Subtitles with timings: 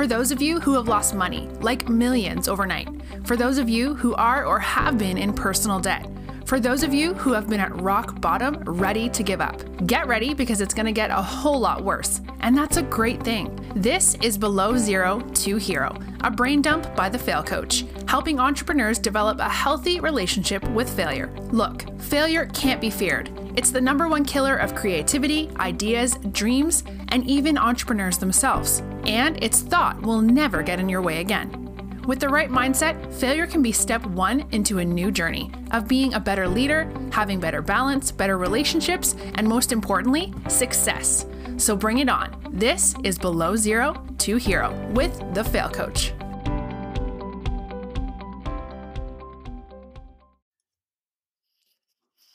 [0.00, 2.88] For those of you who have lost money, like millions overnight.
[3.26, 6.08] For those of you who are or have been in personal debt.
[6.46, 10.06] For those of you who have been at rock bottom, ready to give up, get
[10.06, 12.22] ready because it's going to get a whole lot worse.
[12.40, 13.54] And that's a great thing.
[13.76, 18.98] This is Below Zero to Hero, a brain dump by the Fail Coach, helping entrepreneurs
[18.98, 21.30] develop a healthy relationship with failure.
[21.50, 23.28] Look, failure can't be feared.
[23.60, 28.82] It's the number one killer of creativity, ideas, dreams, and even entrepreneurs themselves.
[29.04, 32.00] And its thought will never get in your way again.
[32.06, 36.14] With the right mindset, failure can be step one into a new journey of being
[36.14, 41.26] a better leader, having better balance, better relationships, and most importantly, success.
[41.58, 42.34] So bring it on.
[42.52, 46.14] This is Below Zero to Hero with the Fail Coach.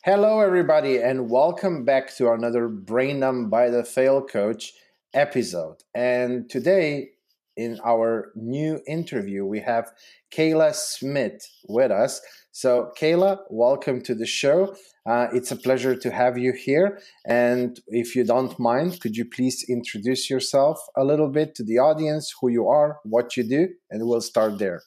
[0.05, 4.72] Hello, everybody, and welcome back to another Brain Dump by the Fail Coach
[5.16, 5.77] episode.
[5.96, 7.09] And today
[7.58, 9.91] in our new interview, we have
[10.32, 12.21] Kayla Smith with us.
[12.52, 14.76] So, Kayla, welcome to the show.
[15.07, 16.99] Uh, it's a pleasure to have you here.
[17.26, 21.79] And if you don't mind, could you please introduce yourself a little bit to the
[21.79, 24.84] audience, who you are, what you do, and we'll start there.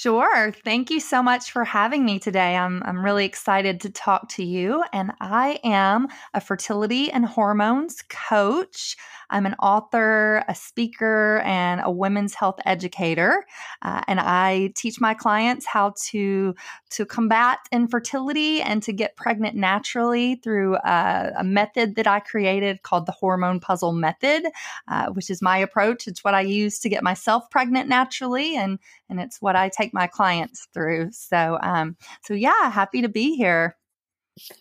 [0.00, 0.50] Sure.
[0.64, 2.56] Thank you so much for having me today.
[2.56, 4.82] I'm, I'm really excited to talk to you.
[4.94, 8.96] And I am a fertility and hormones coach.
[9.28, 13.44] I'm an author, a speaker, and a women's health educator.
[13.82, 16.54] Uh, and I teach my clients how to,
[16.92, 22.82] to combat infertility and to get pregnant naturally through a, a method that I created
[22.84, 24.46] called the Hormone Puzzle Method,
[24.88, 26.08] uh, which is my approach.
[26.08, 28.78] It's what I use to get myself pregnant naturally, and,
[29.10, 31.10] and it's what I take my clients through.
[31.12, 33.76] So, um, so yeah, happy to be here.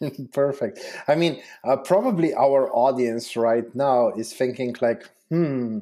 [0.33, 0.79] Perfect.
[1.07, 5.79] I mean, uh, probably our audience right now is thinking like, hmm,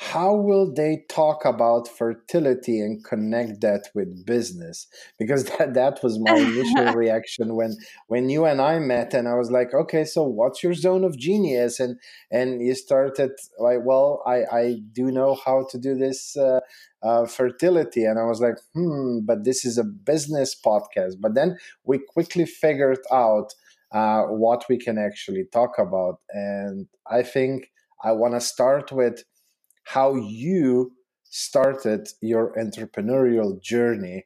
[0.00, 4.86] how will they talk about fertility and connect that with business?
[5.18, 7.76] Because that, that was my initial reaction when
[8.06, 11.18] when you and i met and i was like okay so what's your zone of
[11.18, 11.80] genius?
[11.80, 11.98] And
[12.30, 16.60] and you started like well i i do know how to do this uh,
[17.02, 18.04] uh, fertility.
[18.04, 21.14] And i was like hmm but this is a business podcast.
[21.20, 23.54] But then we quickly figured out
[23.92, 26.20] uh, what we can actually talk about.
[26.30, 27.70] And i think
[28.04, 29.24] i want to start with
[29.94, 30.92] how you
[31.24, 34.24] started your entrepreneurial journey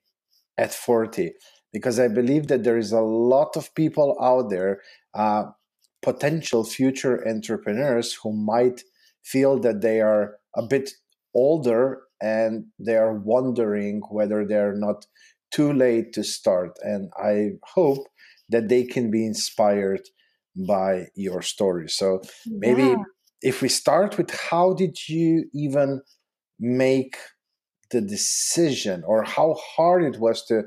[0.58, 1.32] at 40
[1.72, 4.80] because i believe that there is a lot of people out there
[5.14, 5.44] uh,
[6.02, 8.82] potential future entrepreneurs who might
[9.24, 10.90] feel that they are a bit
[11.34, 15.06] older and they are wondering whether they're not
[15.50, 16.76] too late to start.
[16.82, 18.06] And i hope
[18.48, 20.02] that they can be inspired
[20.66, 21.88] by your story.
[21.88, 23.04] So maybe yeah
[23.42, 26.00] if we start with how did you even
[26.58, 27.16] make
[27.90, 30.62] the decision or how hard it was to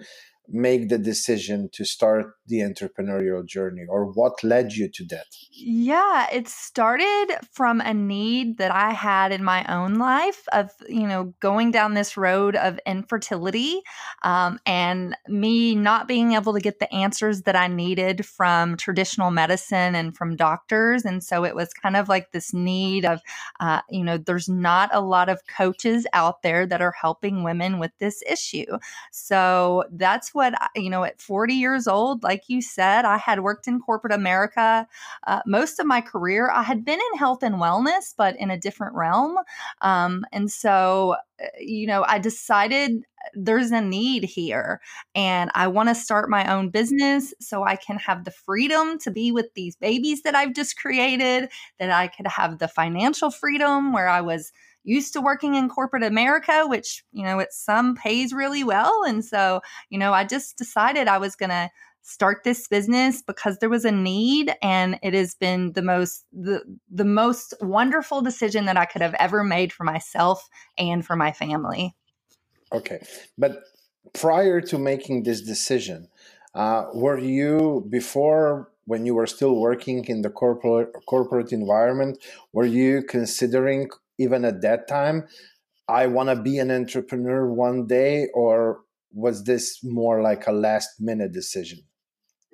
[0.48, 5.26] make the decision to start the entrepreneurial journey or what led you to that?
[5.52, 11.08] Yeah, it started from a need that I had in my own life of, you
[11.08, 13.82] know, going down this road of infertility
[14.24, 19.32] um, and me not being able to get the answers that I needed from traditional
[19.32, 21.06] medicine and from doctors.
[21.06, 23.22] And so it was kind of like this need of,
[23.60, 27.80] uh, you know, there's not a lot of coaches out there that are helping women
[27.80, 28.78] with this issue.
[29.12, 33.68] So that's what, you know, at 40 years old, like you said, I had worked
[33.68, 34.88] in corporate America
[35.28, 36.52] uh, most of my career.
[36.52, 39.38] I had been in health and wellness, but in a different realm.
[39.82, 43.04] Um, and so, uh, you know, I decided
[43.34, 44.82] there's a need here
[45.16, 49.12] and I want to start my own business so I can have the freedom to
[49.12, 53.94] be with these babies that I've just created, that I could have the financial freedom
[53.94, 54.52] where I was
[54.84, 59.04] used to working in corporate America, which, you know, it some pays really well.
[59.06, 61.70] And so, you know, I just decided I was going to
[62.08, 66.62] start this business because there was a need and it has been the most the,
[66.90, 70.48] the most wonderful decision that I could have ever made for myself
[70.78, 71.96] and for my family.
[72.72, 73.04] Okay.
[73.40, 73.64] But
[74.14, 76.08] prior to making this decision,
[76.54, 82.66] uh, were you before when you were still working in the corporate corporate environment were
[82.66, 83.90] you considering
[84.20, 85.28] even at that time
[85.90, 88.82] i want to be an entrepreneur one day or
[89.12, 91.80] was this more like a last minute decision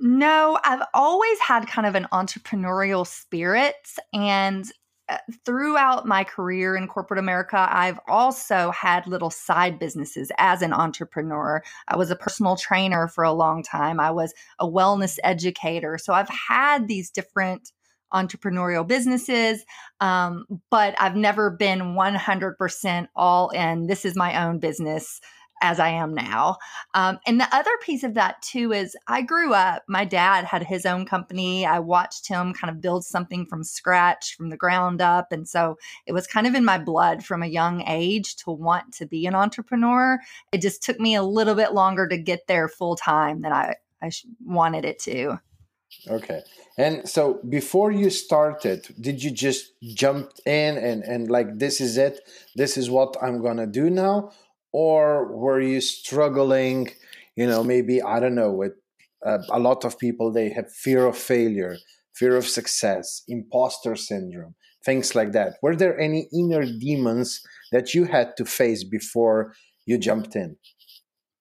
[0.02, 3.76] no i've always had kind of an entrepreneurial spirit
[4.14, 4.72] and
[5.12, 10.72] uh, throughout my career in corporate America, I've also had little side businesses as an
[10.72, 11.62] entrepreneur.
[11.90, 14.00] I was a personal trainer for a long time.
[14.00, 15.98] I was a wellness educator.
[15.98, 17.74] So I've had these different
[18.14, 19.66] entrepreneurial businesses,
[20.00, 23.88] um, but I've never been 100% all in.
[23.88, 25.20] This is my own business
[25.62, 26.58] as I am now.
[26.94, 30.64] Um, and the other piece of that too is I grew up, my dad had
[30.64, 31.66] his own company.
[31.66, 35.32] I watched him kind of build something from scratch, from the ground up.
[35.32, 38.94] And so it was kind of in my blood from a young age to want
[38.96, 40.20] to be an entrepreneur.
[40.52, 43.76] It just took me a little bit longer to get there full time than I,
[44.02, 44.12] I
[44.44, 45.40] wanted it to.
[46.08, 46.42] Okay.
[46.78, 51.98] And so before you started, did you just jump in and, and like, this is
[51.98, 52.22] it?
[52.56, 54.32] This is what I'm going to do now?
[54.72, 56.90] Or were you struggling
[57.36, 58.74] you know maybe i don't know with
[59.26, 61.78] uh, a lot of people they have fear of failure
[62.16, 67.42] fear of success imposter syndrome things like that were there any inner demons
[67.72, 69.54] that you had to face before
[69.86, 70.58] you jumped in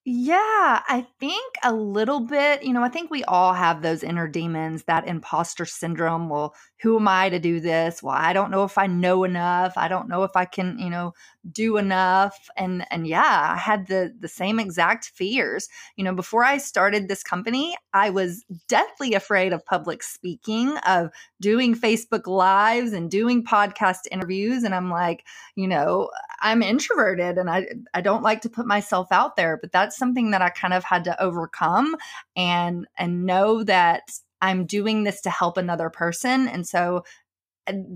[0.07, 2.63] yeah, I think a little bit.
[2.63, 6.31] You know, I think we all have those inner demons, that imposter syndrome.
[6.31, 8.03] Well, who am I to do this?
[8.03, 9.75] Well, I don't know if I know enough.
[9.77, 11.13] I don't know if I can, you know,
[11.51, 12.49] do enough.
[12.57, 15.69] And and yeah, I had the the same exact fears.
[15.97, 21.11] You know, before I started this company, I was deathly afraid of public speaking, of
[21.41, 25.25] doing Facebook lives and doing podcast interviews and I'm like,
[25.57, 26.11] you know,
[26.41, 30.31] I'm introverted and I I don't like to put myself out there, but that's something
[30.31, 31.97] that I kind of had to overcome
[32.37, 34.03] and and know that
[34.41, 37.05] I'm doing this to help another person and so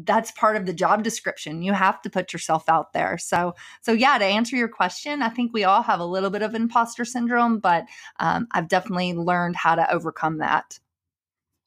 [0.05, 3.93] that's part of the job description you have to put yourself out there so so
[3.93, 7.05] yeah to answer your question i think we all have a little bit of imposter
[7.05, 7.85] syndrome but
[8.20, 10.79] um, i've definitely learned how to overcome that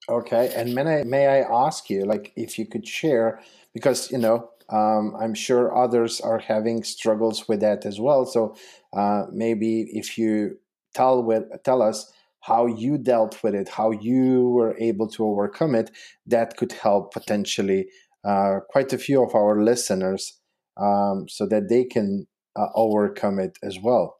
[0.07, 3.41] okay and may I, may I ask you like if you could share
[3.73, 8.25] because you know um, I'm sure others are having struggles with that as well.
[8.25, 8.56] So
[8.94, 10.59] uh, maybe if you
[10.94, 12.12] tell with tell us
[12.47, 15.91] how you dealt with it, how you were able to overcome it,
[16.25, 17.88] that could help potentially
[18.23, 20.39] uh, quite a few of our listeners
[20.77, 24.17] um, so that they can uh, overcome it as well.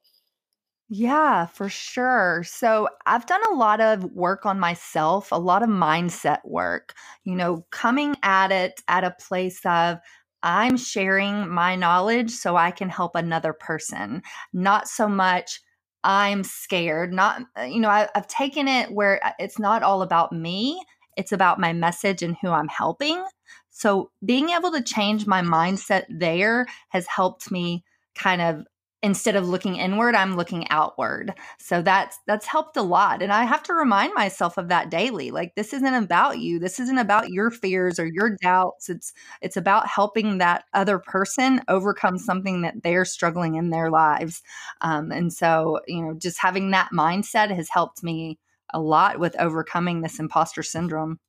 [0.90, 2.44] Yeah, for sure.
[2.46, 6.94] So I've done a lot of work on myself, a lot of mindset work,
[7.24, 10.00] you know, coming at it at a place of
[10.44, 14.22] I'm sharing my knowledge so I can help another person,
[14.54, 15.60] not so much
[16.04, 17.14] I'm scared.
[17.14, 20.82] Not, uh, you know, I, have taken it where uh, it's not all about me,
[21.16, 23.24] it's about my message and who I'm helping.
[23.70, 27.84] So being able to change my mindset there has helped me
[28.16, 28.66] kind of
[29.04, 31.34] instead of looking inward i'm looking outward.
[31.60, 33.22] So that's that's helped a lot.
[33.22, 36.60] And i have to remind myself of that daily like this isn't about you.
[36.60, 38.90] This isn't about your fears or your doubts.
[38.90, 44.42] It's it's about helping that other person overcome something that they're struggling in their lives.
[44.82, 48.40] Um, and so you know just having that mindset has helped me
[48.74, 51.20] a lot with overcoming this imposter syndrome.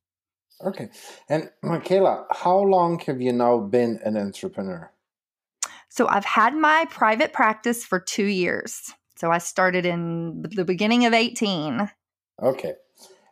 [0.65, 0.89] Okay.
[1.29, 4.91] And michaela how long have you now been an entrepreneur
[5.99, 8.93] so I've had my private practice for two years.
[9.17, 11.91] So I started in the beginning of 18.
[12.41, 12.75] Okay.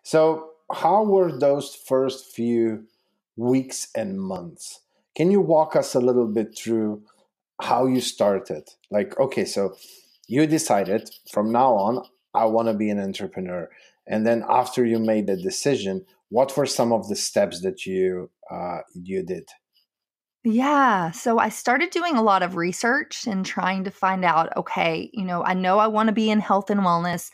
[0.04, 2.84] So, how were those first few
[3.38, 4.82] weeks and months?
[5.16, 7.04] Can you walk us a little bit through
[7.62, 8.68] how you started?
[8.92, 9.78] Like, okay, so
[10.28, 12.04] you decided from now on,
[12.34, 13.70] I want to be an entrepreneur.
[14.06, 18.30] And then after you made the decision, what were some of the steps that you
[18.52, 19.48] uh, you did?
[20.50, 21.12] Yeah.
[21.12, 25.26] So I started doing a lot of research and trying to find out okay, you
[25.26, 27.32] know, I know I want to be in health and wellness.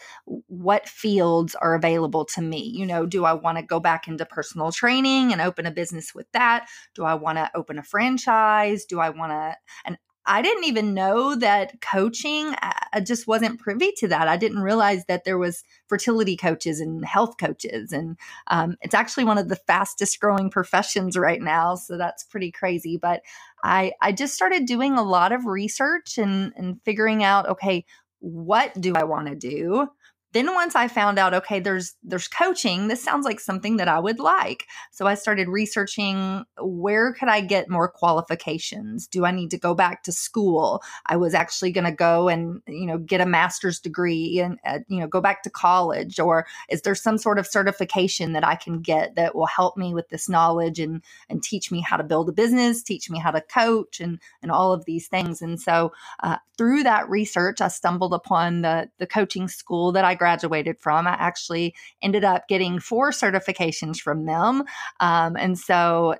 [0.47, 2.63] What fields are available to me?
[2.73, 6.15] You know, do I want to go back into personal training and open a business
[6.15, 6.67] with that?
[6.95, 8.85] Do I want to open a franchise?
[8.85, 12.55] Do I want to, and I didn't even know that coaching,
[12.93, 14.27] I just wasn't privy to that.
[14.27, 17.91] I didn't realize that there was fertility coaches and health coaches.
[17.91, 21.75] And um, it's actually one of the fastest growing professions right now.
[21.75, 22.97] So that's pretty crazy.
[22.97, 23.21] But
[23.63, 27.85] I, I just started doing a lot of research and, and figuring out, okay,
[28.19, 29.89] what do I want to do?
[30.33, 33.99] Then once i found out okay there's there's coaching this sounds like something that i
[33.99, 34.67] would like.
[34.91, 39.07] So i started researching where could i get more qualifications?
[39.07, 40.81] Do i need to go back to school?
[41.07, 44.79] I was actually going to go and you know get a master's degree and uh,
[44.87, 48.55] you know go back to college or is there some sort of certification that i
[48.55, 52.03] can get that will help me with this knowledge and and teach me how to
[52.03, 55.41] build a business teach me how to coach and and all of these things?
[55.41, 60.13] And so uh, through that research i stumbled upon the the coaching school that i
[60.23, 61.05] graduated from.
[61.05, 64.63] I actually ended up getting four certifications from them.
[65.01, 66.15] Um, and so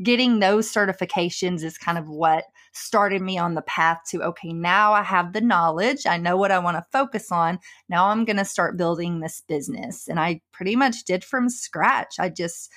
[0.00, 4.92] getting those certifications is kind of what started me on the path to okay, now
[4.92, 6.06] I have the knowledge.
[6.06, 7.58] I know what I want to focus on.
[7.88, 10.06] Now I'm going to start building this business.
[10.06, 12.14] And I pretty much did from scratch.
[12.20, 12.70] I just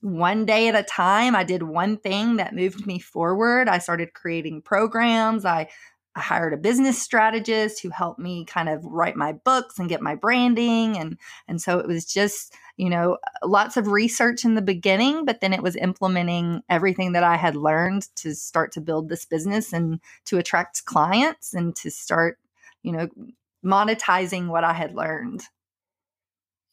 [0.00, 1.36] one day at a time.
[1.36, 3.68] I did one thing that moved me forward.
[3.68, 5.44] I started creating programs.
[5.44, 5.68] I,
[6.16, 10.02] I hired a business strategist who helped me kind of write my books and get
[10.02, 14.62] my branding and and so it was just you know lots of research in the
[14.62, 19.08] beginning but then it was implementing everything that I had learned to start to build
[19.08, 22.38] this business and to attract clients and to start
[22.82, 23.08] you know
[23.66, 25.42] monetizing what I had learned.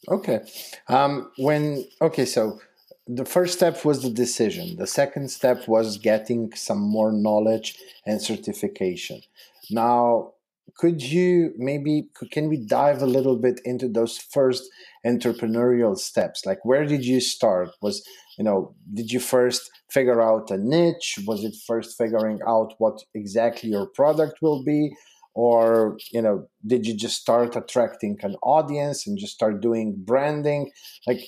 [0.07, 0.41] Okay.
[0.87, 2.59] Um, when okay, so
[3.07, 4.77] the first step was the decision.
[4.77, 9.21] The second step was getting some more knowledge and certification.
[9.69, 10.33] Now,
[10.77, 14.63] could you maybe can we dive a little bit into those first
[15.05, 16.45] entrepreneurial steps?
[16.45, 17.71] Like, where did you start?
[17.81, 18.07] Was
[18.37, 21.19] you know, did you first figure out a niche?
[21.27, 24.93] Was it first figuring out what exactly your product will be?
[25.35, 30.69] or you know did you just start attracting an audience and just start doing branding
[31.07, 31.27] like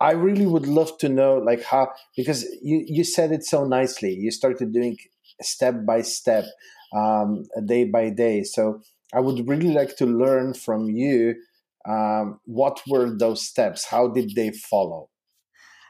[0.00, 4.12] i really would love to know like how because you you said it so nicely.
[4.14, 4.96] You started doing
[5.42, 6.44] step by step
[6.94, 8.42] um, day by day.
[8.42, 8.80] So
[9.14, 11.34] i would really like to learn from you
[11.88, 13.86] um, what were those steps?
[13.86, 15.08] How did they follow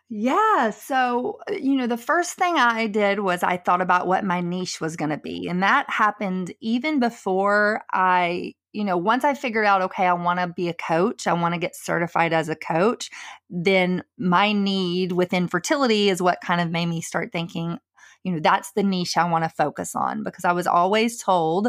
[0.08, 0.70] yeah.
[0.70, 4.40] So, uh, you know, the first thing I did was I thought about what my
[4.40, 5.48] niche was going to be.
[5.48, 10.38] And that happened even before I, you know, once I figured out, okay, I want
[10.38, 13.10] to be a coach, I want to get certified as a coach,
[13.50, 17.78] then my need within fertility is what kind of made me start thinking,
[18.22, 21.68] you know, that's the niche I want to focus on because I was always told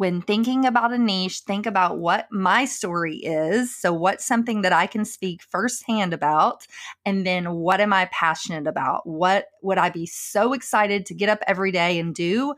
[0.00, 3.76] when thinking about a niche, think about what my story is.
[3.76, 6.66] So, what's something that I can speak firsthand about?
[7.04, 9.06] And then, what am I passionate about?
[9.06, 12.54] What would I be so excited to get up every day and do?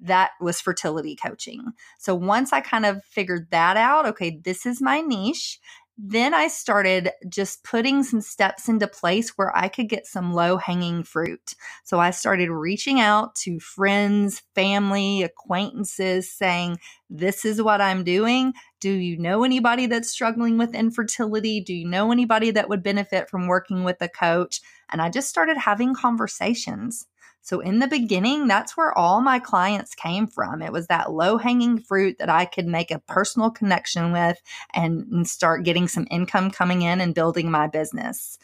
[0.00, 1.62] That was fertility coaching.
[2.00, 5.60] So, once I kind of figured that out, okay, this is my niche
[6.02, 10.56] then I started just putting some steps into place where I could get some low
[10.56, 11.54] hanging fruit.
[11.84, 16.78] So I started reaching out to friends, family, acquaintances saying,
[17.10, 18.54] This is what I'm doing.
[18.80, 21.60] Do you know anybody that's struggling with infertility?
[21.60, 24.60] Do you know anybody that would benefit from working with a coach?
[24.90, 27.06] And I just started having conversations.
[27.42, 30.60] So, in the beginning, that's where all my clients came from.
[30.60, 34.38] It was that low hanging fruit that I could make a personal connection with
[34.74, 38.38] and, and start getting some income coming in and building my business.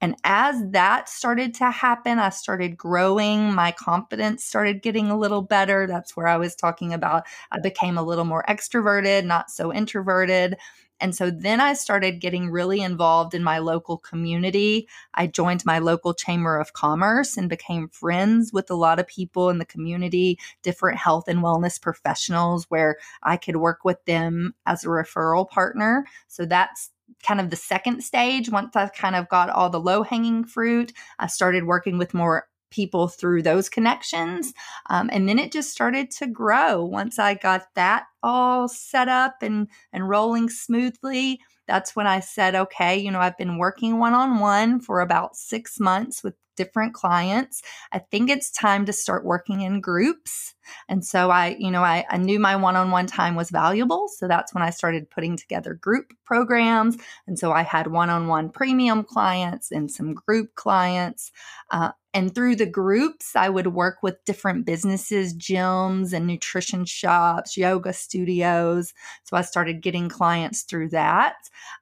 [0.00, 3.54] And as that started to happen, I started growing.
[3.54, 5.86] My confidence started getting a little better.
[5.86, 10.56] That's where I was talking about I became a little more extroverted, not so introverted.
[11.00, 14.86] And so then I started getting really involved in my local community.
[15.14, 19.48] I joined my local chamber of commerce and became friends with a lot of people
[19.48, 24.84] in the community, different health and wellness professionals, where I could work with them as
[24.84, 26.04] a referral partner.
[26.28, 26.90] So that's
[27.26, 28.50] kind of the second stage.
[28.50, 32.46] Once I kind of got all the low hanging fruit, I started working with more
[32.70, 34.54] people through those connections.
[34.88, 39.42] Um, and then it just started to grow once I got that all set up
[39.42, 41.40] and, and rolling smoothly.
[41.66, 45.36] That's when I said, okay, you know, I've been working one on one for about
[45.36, 47.62] six months with different clients.
[47.92, 50.54] I think it's time to start working in groups.
[50.88, 54.08] And so I, you know, I, I knew my one on one time was valuable.
[54.08, 56.96] So that's when I started putting together group programs.
[57.26, 61.32] And so I had one on one premium clients and some group clients.
[61.70, 67.56] Uh, and through the groups, I would work with different businesses, gyms and nutrition shops,
[67.56, 68.92] yoga studios.
[69.22, 71.36] So I started getting clients through that.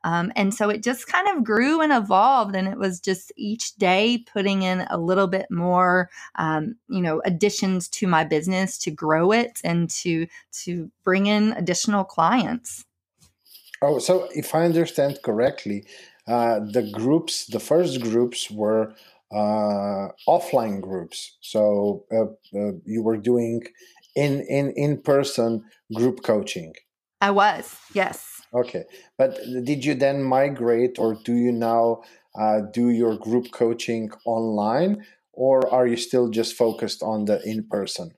[0.04, 2.54] Um, and so it just kind of grew and evolved.
[2.54, 7.22] And it was just each day putting in a little bit more, um, you know,
[7.24, 10.26] additions to my business to grow it and to,
[10.64, 12.84] to bring in additional clients.
[13.80, 15.84] Oh, so if I understand correctly,
[16.26, 18.94] uh, the groups, the first groups were
[19.32, 21.36] uh, offline groups.
[21.40, 23.62] So uh, uh, you were doing
[24.16, 26.74] in in in person group coaching.
[27.20, 28.42] I was yes.
[28.54, 28.84] Okay,
[29.18, 32.02] but did you then migrate, or do you now
[32.34, 37.64] uh, do your group coaching online, or are you still just focused on the in
[37.64, 38.14] person?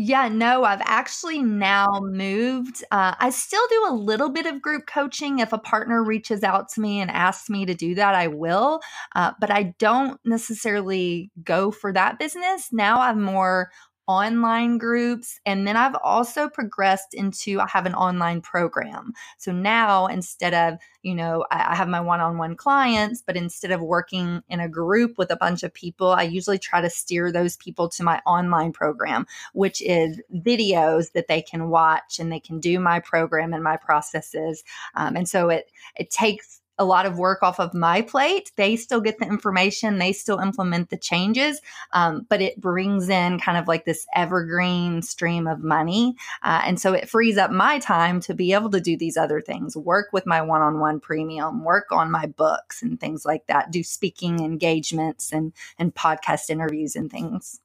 [0.00, 2.84] Yeah, no, I've actually now moved.
[2.92, 5.40] Uh, I still do a little bit of group coaching.
[5.40, 8.78] If a partner reaches out to me and asks me to do that, I will.
[9.16, 12.68] Uh, but I don't necessarily go for that business.
[12.70, 13.72] Now I'm more
[14.08, 15.38] online groups.
[15.44, 19.12] And then I've also progressed into, I have an online program.
[19.36, 23.70] So now instead of, you know, I, have my one on one clients, but instead
[23.70, 27.30] of working in a group with a bunch of people, I usually try to steer
[27.30, 32.40] those people to my online program, which is videos that they can watch and they
[32.40, 34.64] can do my program and my processes.
[34.94, 38.52] Um, and so it, it takes a lot of work off of my plate.
[38.56, 41.60] They still get the information, they still implement the changes,
[41.92, 46.16] um, but it brings in kind of like this evergreen stream of money.
[46.42, 49.40] Uh, and so it frees up my time to be able to do these other
[49.40, 53.46] things work with my one on one premium, work on my books and things like
[53.46, 57.60] that, do speaking engagements and, and podcast interviews and things.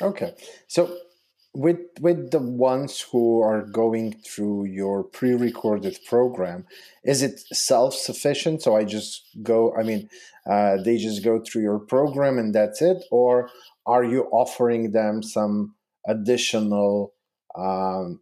[0.00, 0.34] Okay.
[0.66, 0.96] So
[1.54, 6.64] with with the ones who are going through your pre-recorded program
[7.04, 8.62] is it self-sufficient?
[8.62, 10.08] So i just go i mean
[10.50, 13.04] uh, they just go through your program and that's it?
[13.12, 13.48] Or
[13.86, 15.74] are you offering them some
[16.06, 17.14] additional
[17.56, 18.20] um,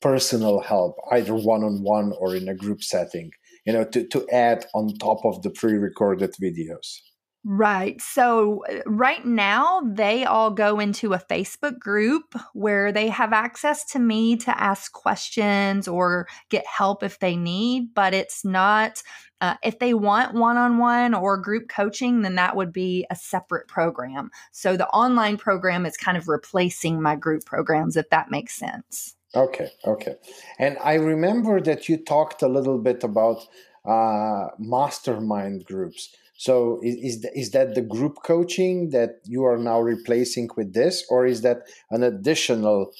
[0.00, 3.30] personal help either one-on-one or in a group setting
[3.64, 6.98] you know to, to add on top of the pre-recorded videos
[7.44, 8.00] Right.
[8.00, 13.84] So, uh, right now, they all go into a Facebook group where they have access
[13.86, 19.02] to me to ask questions or get help if they need, but it's not,
[19.40, 23.16] uh, if they want one on one or group coaching, then that would be a
[23.16, 24.30] separate program.
[24.52, 29.16] So, the online program is kind of replacing my group programs, if that makes sense.
[29.34, 29.70] Okay.
[29.84, 30.14] Okay.
[30.60, 33.48] And I remember that you talked a little bit about
[33.84, 36.14] uh, mastermind groups.
[36.42, 41.24] So is is, that the group coaching that you are now replacing with this, or
[41.24, 41.58] is that
[41.92, 42.90] an additional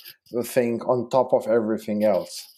[0.45, 2.52] thing on top of everything else?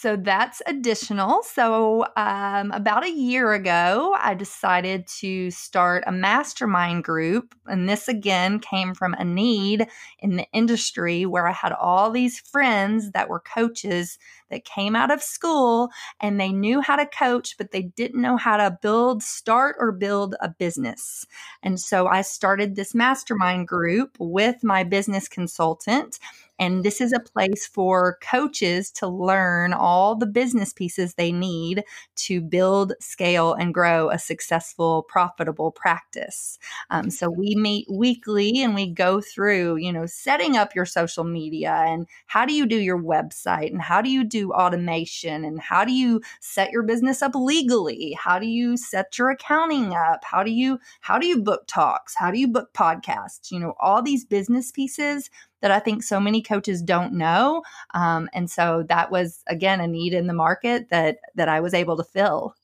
[0.00, 1.42] So that's additional.
[1.42, 7.54] So, um, about a year ago, I decided to start a mastermind group.
[7.66, 9.88] And this again came from a need
[10.20, 15.10] in the industry where I had all these friends that were coaches that came out
[15.10, 19.22] of school and they knew how to coach, but they didn't know how to build,
[19.22, 21.26] start, or build a business.
[21.62, 26.18] And so I started this mastermind group with my business consultant
[26.60, 31.82] and this is a place for coaches to learn all the business pieces they need
[32.16, 36.58] to build, scale, and grow a successful, profitable practice.
[36.90, 41.24] Um, so we meet weekly and we go through, you know, setting up your social
[41.24, 45.60] media and how do you do your website and how do you do automation and
[45.60, 48.12] how do you set your business up legally?
[48.20, 50.22] How do you set your accounting up?
[50.24, 52.14] How do you how do you book talks?
[52.14, 53.50] How do you book podcasts?
[53.50, 57.62] You know, all these business pieces that I think so many coaches don't know.
[57.94, 61.74] Um, and so that was again a need in the market that that I was
[61.74, 62.54] able to fill.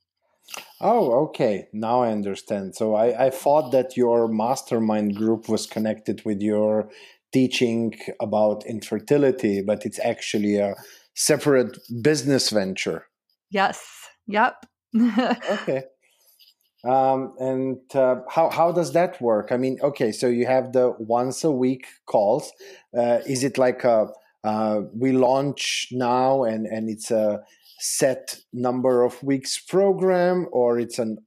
[0.81, 1.69] Oh, okay.
[1.73, 2.77] Now I understand.
[2.77, 6.89] So I, I thought that your mastermind group was connected with your
[7.33, 10.75] teaching about infertility, but it's actually a
[11.15, 13.07] separate business venture.
[13.51, 13.85] Yes.
[14.27, 14.67] Yep.
[15.51, 15.85] okay.
[16.85, 19.51] Um, and uh, how how does that work?
[19.51, 22.53] I mean, okay, so you have the once a week calls.
[22.97, 24.09] Uh, is it like a
[24.45, 27.41] uh, we launch now and and it's a
[27.79, 31.19] set number of weeks program, or it's an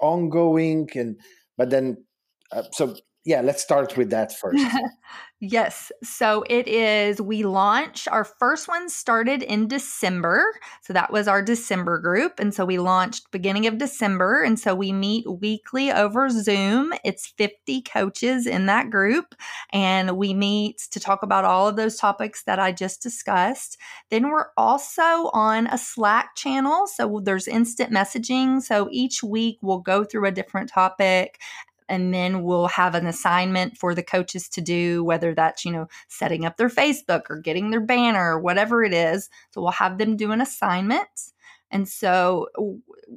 [0.00, 1.16] ongoing and
[1.56, 2.04] but then
[2.50, 4.62] uh, so yeah, let's start with that first.
[5.46, 5.92] Yes.
[6.02, 10.54] So it is, we launch, our first one started in December.
[10.80, 12.40] So that was our December group.
[12.40, 14.42] And so we launched beginning of December.
[14.42, 16.94] And so we meet weekly over Zoom.
[17.04, 19.34] It's 50 coaches in that group.
[19.70, 23.76] And we meet to talk about all of those topics that I just discussed.
[24.08, 26.86] Then we're also on a Slack channel.
[26.86, 28.62] So there's instant messaging.
[28.62, 31.38] So each week we'll go through a different topic
[31.88, 35.86] and then we'll have an assignment for the coaches to do whether that's you know
[36.08, 39.28] setting up their facebook or getting their banner or whatever it is.
[39.50, 41.33] So we'll have them do an assignment
[41.74, 42.46] and so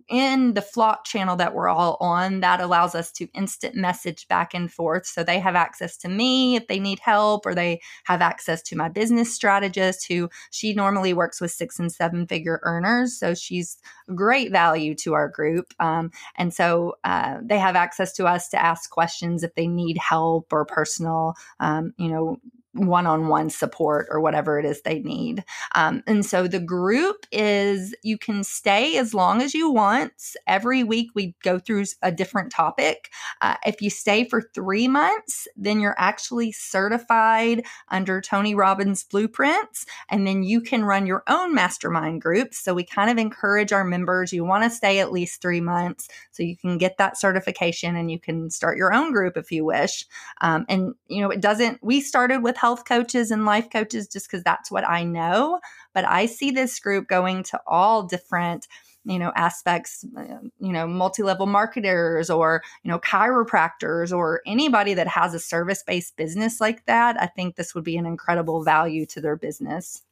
[0.10, 4.56] in the Slack channel that we're all on, that allows us to instant message back
[4.56, 5.06] and forth.
[5.06, 8.76] So they have access to me if they need help, or they have access to
[8.76, 13.18] my business strategist who she normally works with six and seven figure earners.
[13.18, 13.78] So she's
[14.16, 15.74] great value to our group.
[15.80, 19.98] Um, and so uh, they have access to us to ask questions if they need
[20.00, 22.38] help or personal, um, you know,
[22.78, 25.44] one-on-one support or whatever it is they need.
[25.76, 30.14] Um, and so the group is you can stay as long as you want.
[30.46, 33.10] Every week we go through a different topic.
[33.42, 39.86] Uh, if you stay for three months then you're actually certified under tony robbins blueprints
[40.10, 43.84] and then you can run your own mastermind groups so we kind of encourage our
[43.84, 47.96] members you want to stay at least three months so you can get that certification
[47.96, 50.06] and you can start your own group if you wish.
[50.42, 54.30] Um, and you know it doesn't we started with health coaches and life coaches just
[54.30, 55.62] because that's what I know.
[55.94, 58.68] But I see this group going to all different
[59.06, 65.08] you know aspects uh, you know multi-level marketers or you know chiropractors or anybody that
[65.08, 69.22] has a service-based business like that i think this would be an incredible value to
[69.22, 70.04] their business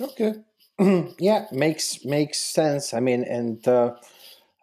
[0.00, 0.32] okay
[1.18, 3.94] yeah makes makes sense i mean and uh,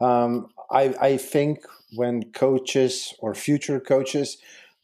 [0.01, 1.60] um, I, I think
[1.93, 4.38] when coaches or future coaches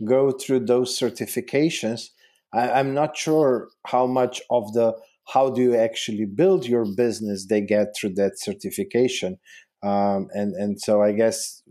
[0.05, 2.10] go through those certifications,
[2.53, 4.93] I, I'm not sure how much of the
[5.33, 9.38] how do you actually build your business they get through that certification.
[9.83, 11.62] Um, and and so I guess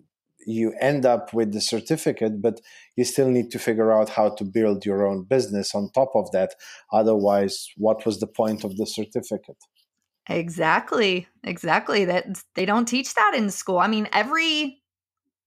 [0.46, 2.60] you end up with the certificate, but
[2.96, 6.30] you still need to figure out how to build your own business on top of
[6.32, 6.54] that.
[6.92, 9.58] Otherwise, what was the point of the certificate?
[10.28, 11.26] Exactly.
[11.42, 12.04] Exactly.
[12.04, 13.78] That they don't teach that in school.
[13.78, 14.80] I mean, every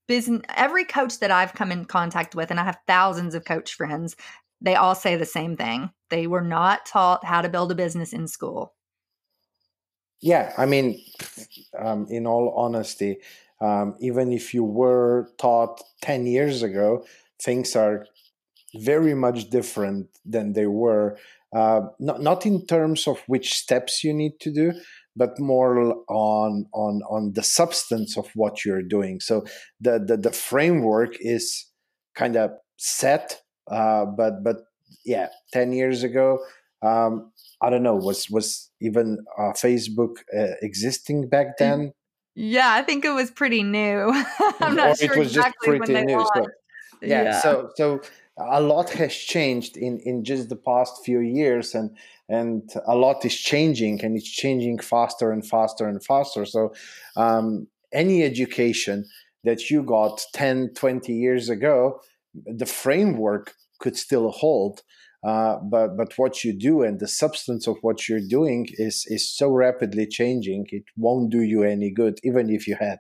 [0.10, 3.76] business every coach that I've come in contact with and I have thousands of coach
[3.76, 4.18] friends,
[4.60, 5.92] they all say the same thing.
[6.10, 8.74] They were not taught how to build a business in school.
[10.20, 11.00] Yeah, I mean,
[11.78, 13.20] um, in all honesty,
[13.62, 17.06] um, even if you were taught 10 years ago,
[17.42, 18.08] things are
[18.76, 21.18] very much different than they were.
[21.56, 24.74] Uh, not, not in terms of which steps you need to do,
[25.20, 25.78] but more
[26.08, 29.20] on on on the substance of what you're doing.
[29.20, 29.46] So
[29.82, 31.68] the the, the framework is
[32.16, 34.58] kind of set, uh, but but
[35.06, 36.40] yeah, ten years ago,
[36.82, 41.92] um, I don't know, was was even uh, Facebook uh, existing back then?
[42.36, 44.12] Yeah, I think it was pretty new.
[44.62, 46.26] I'm not or sure it was exactly just pretty when they new.
[46.34, 46.56] So, launched.
[47.02, 48.02] yeah, so so
[48.40, 51.96] a lot has changed in in just the past few years, and
[52.28, 56.46] and a lot is changing, and it's changing faster and faster and faster.
[56.46, 56.74] So
[57.16, 59.06] um, any education
[59.44, 62.00] that you got 10, 20 years ago,
[62.46, 64.82] the framework could still hold.
[65.22, 69.30] Uh, but but what you do and the substance of what you're doing is is
[69.30, 73.00] so rapidly changing it won't do you any good even if you had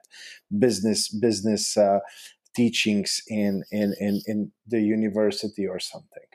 [0.57, 1.99] business business uh,
[2.55, 6.29] teachings in, in in in the university or something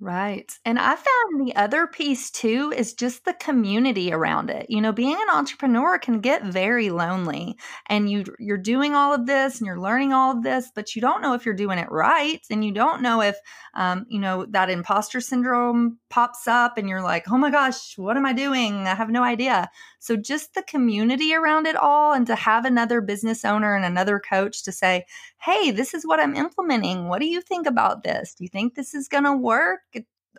[0.00, 0.52] Right.
[0.64, 4.66] And I found the other piece too is just the community around it.
[4.68, 9.26] You know, being an entrepreneur can get very lonely and you you're doing all of
[9.26, 11.90] this and you're learning all of this, but you don't know if you're doing it
[11.92, 13.36] right and you don't know if
[13.74, 18.16] um, you know, that imposter syndrome pops up and you're like, "Oh my gosh, what
[18.16, 18.86] am I doing?
[18.88, 19.70] I have no idea."
[20.04, 24.20] So just the community around it all and to have another business owner and another
[24.20, 25.06] coach to say,
[25.40, 27.08] "Hey, this is what I'm implementing.
[27.08, 28.34] What do you think about this?
[28.34, 29.80] Do you think this is going to work?"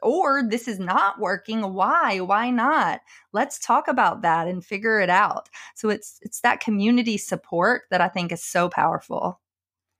[0.04, 3.00] or this is not working why why not
[3.32, 8.02] let's talk about that and figure it out so it's it's that community support that
[8.02, 9.40] i think is so powerful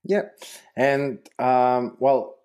[0.04, 0.24] yeah
[0.76, 2.36] and um, well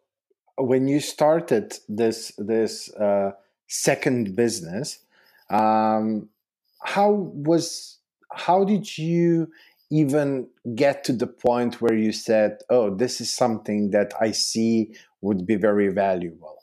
[0.59, 3.33] when you started this this uh,
[3.67, 5.01] second business
[5.51, 6.29] um,
[6.85, 7.99] how was
[8.33, 9.49] how did you
[9.91, 14.95] even get to the point where you said oh this is something that i see
[15.21, 16.60] would be very valuable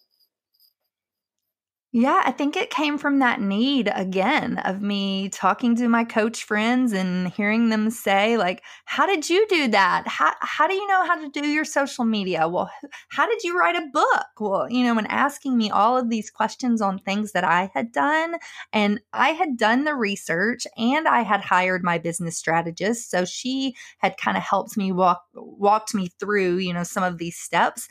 [2.00, 6.44] Yeah, I think it came from that need again of me talking to my coach
[6.44, 10.08] friends and hearing them say like, "How did you do that?
[10.08, 12.48] How how do you know how to do your social media?
[12.48, 12.70] Well,
[13.10, 16.30] how did you write a book?" Well, you know, and asking me all of these
[16.30, 18.36] questions on things that I had done,
[18.72, 23.76] and I had done the research and I had hired my business strategist, so she
[23.98, 27.88] had kind of helped me walk walked me through, you know, some of these steps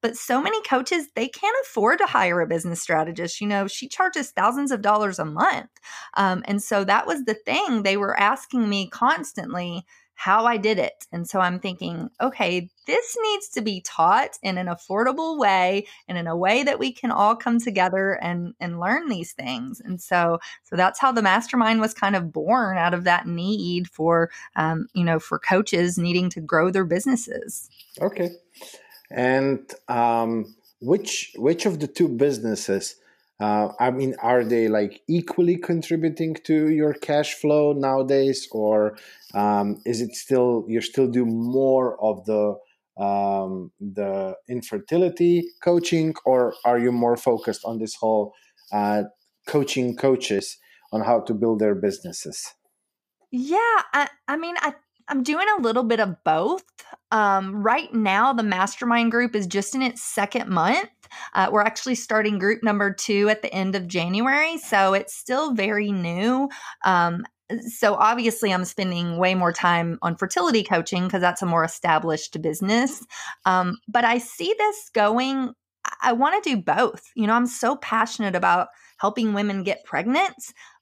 [0.00, 3.88] but so many coaches they can't afford to hire a business strategist you know she
[3.88, 5.70] charges thousands of dollars a month
[6.14, 9.84] um, and so that was the thing they were asking me constantly
[10.14, 14.58] how i did it and so i'm thinking okay this needs to be taught in
[14.58, 18.80] an affordable way and in a way that we can all come together and and
[18.80, 22.94] learn these things and so so that's how the mastermind was kind of born out
[22.94, 27.70] of that need for um, you know for coaches needing to grow their businesses.
[28.00, 28.30] Okay
[29.10, 32.96] And um, which which of the two businesses?
[33.40, 38.98] Uh, I mean, are they like equally contributing to your cash flow nowadays, or
[39.32, 42.56] um, is it still you still do more of the
[43.02, 48.34] um, the infertility coaching, or are you more focused on this whole
[48.72, 49.04] uh,
[49.46, 50.58] coaching coaches
[50.92, 52.54] on how to build their businesses?
[53.30, 54.74] Yeah, I, I mean, I
[55.08, 56.64] I'm doing a little bit of both.
[57.10, 60.90] Um, right now, the mastermind group is just in its second month.
[61.34, 65.54] Uh, we're actually starting group number two at the end of January, so it's still
[65.54, 66.48] very new.
[66.84, 67.24] Um,
[67.66, 72.40] so obviously, I'm spending way more time on fertility coaching because that's a more established
[72.42, 73.04] business.
[73.46, 75.54] Um, but I see this going.
[76.02, 77.02] I want to do both.
[77.16, 78.68] You know, I'm so passionate about
[78.98, 80.34] helping women get pregnant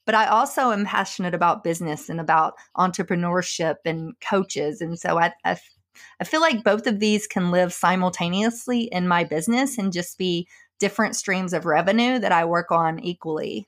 [0.07, 4.81] but I also am passionate about business and about entrepreneurship and coaches.
[4.81, 5.59] And so I, I,
[6.21, 10.49] I feel like both of these can live simultaneously in my business and just be
[10.79, 13.67] different streams of revenue that I work on equally.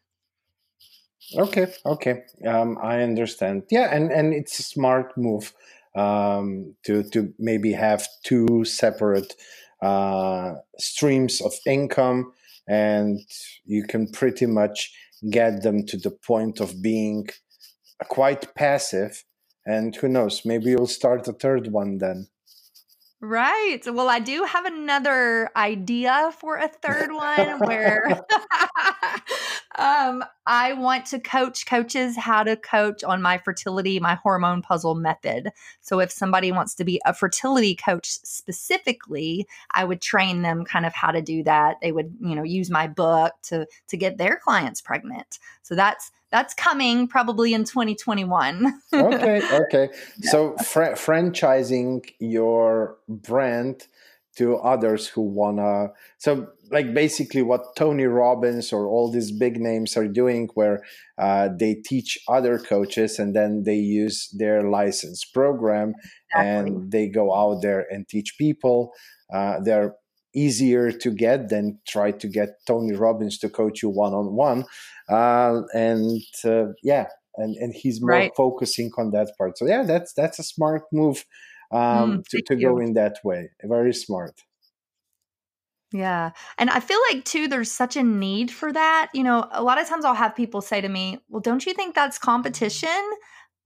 [1.37, 3.65] Okay, okay, um, I understand.
[3.71, 5.53] Yeah, and and it's a smart move
[5.95, 9.35] um, to to maybe have two separate
[9.83, 12.33] uh, streams of income,
[12.67, 13.21] and
[13.67, 14.93] you can pretty much
[15.31, 17.29] get them to the point of being
[18.09, 19.25] quite passive.
[19.69, 22.29] And who knows, maybe you'll start a third one then.
[23.21, 23.81] Right.
[23.85, 28.09] Well, I do have another idea for a third one where
[29.79, 34.95] um, I want to coach coaches how to coach on my fertility, my hormone puzzle
[34.95, 35.51] method.
[35.81, 40.85] So, if somebody wants to be a fertility coach specifically, I would train them kind
[40.85, 41.77] of how to do that.
[41.81, 45.39] They would, you know, use my book to to get their clients pregnant.
[45.63, 48.81] So that's that's coming probably in 2021.
[48.93, 49.89] okay, okay.
[50.23, 53.87] So fr- franchising your brand
[54.39, 59.97] to others who wanna so like basically what Tony Robbins or all these big names
[59.97, 60.83] are doing, where
[61.19, 65.95] uh, they teach other coaches and then they use their license program
[66.31, 66.73] exactly.
[66.73, 68.93] and they go out there and teach people.
[69.33, 69.95] Uh, they're
[70.35, 74.65] easier to get than try to get Tony Robbins to coach you one on one.
[75.09, 78.33] And uh, yeah, and, and he's more right.
[78.37, 79.57] focusing on that part.
[79.59, 81.25] So yeah, that's that's a smart move
[81.71, 83.51] um, mm, to, to go in that way.
[83.63, 84.43] Very smart.
[85.93, 86.33] Yeah.
[86.59, 89.09] And I feel like too there's such a need for that.
[89.15, 91.73] You know, a lot of times I'll have people say to me, "Well, don't you
[91.73, 93.11] think that's competition?"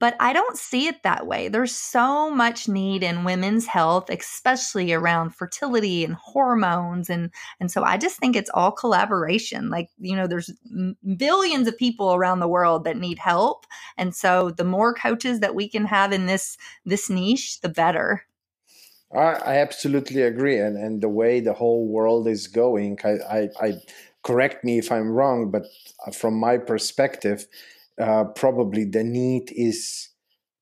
[0.03, 1.47] But I don't see it that way.
[1.47, 7.85] There's so much need in women's health, especially around fertility and hormones and and so
[7.85, 9.71] I just think it's all collaboration.
[9.71, 10.51] Like, you know, there's
[11.17, 13.65] billions of people around the world that need help.
[13.97, 18.25] And so the more coaches that we can have in this this niche, the better.
[19.15, 23.73] I, absolutely agree, and and the way the whole world is going, I, I, I
[24.25, 25.67] correct me if I'm wrong, but
[26.05, 27.47] uh, from my perspective,
[28.01, 30.11] uh, probably the need is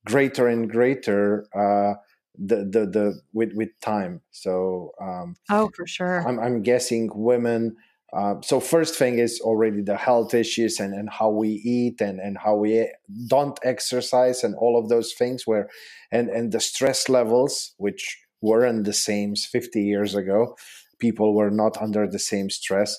[0.05, 1.95] greater and greater uh,
[2.39, 4.23] the, the the with with time.
[4.31, 7.77] So um, oh, for sure, I'm, I'm guessing women.
[8.13, 12.19] Uh, so first thing is already the health issues and, and how we eat and,
[12.19, 12.91] and how we
[13.29, 15.69] don't exercise and all of those things where
[16.11, 20.57] and and the stress levels which weren't the same 50 years ago.
[20.99, 22.97] People were not under the same stress.